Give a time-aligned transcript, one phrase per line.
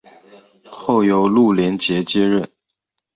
[0.71, 2.51] 后由陆联捷接任。